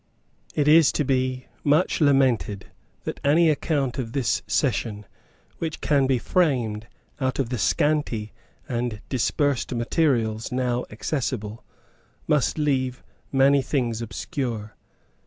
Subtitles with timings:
[0.55, 2.71] It is much to be lamented
[3.03, 5.05] that any account of this session
[5.59, 6.87] which can be framed
[7.19, 8.33] out of the scanty
[8.67, 11.63] and dispersed materials now accessible
[12.25, 14.75] must leave many things obscure.